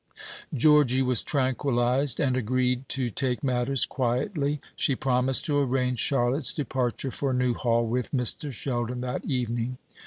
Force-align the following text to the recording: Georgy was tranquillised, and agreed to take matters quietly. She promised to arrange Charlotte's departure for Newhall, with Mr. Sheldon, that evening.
Georgy 0.51 1.03
was 1.03 1.21
tranquillised, 1.21 2.19
and 2.19 2.35
agreed 2.35 2.89
to 2.89 3.11
take 3.11 3.43
matters 3.43 3.85
quietly. 3.85 4.59
She 4.75 4.95
promised 4.95 5.45
to 5.45 5.59
arrange 5.59 5.99
Charlotte's 5.99 6.53
departure 6.53 7.11
for 7.11 7.33
Newhall, 7.33 7.85
with 7.85 8.09
Mr. 8.09 8.51
Sheldon, 8.51 9.01
that 9.01 9.23
evening. 9.25 9.77